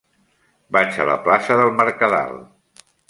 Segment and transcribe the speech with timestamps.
[0.77, 2.35] Vaig a la plaça del Mercadal.